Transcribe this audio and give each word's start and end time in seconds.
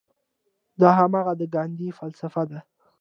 دا 0.79 0.89
هماغه 0.99 1.33
د 1.39 1.41
ګاندي 1.55 1.89
فلسفه 1.99 2.43
ده. 2.49 2.59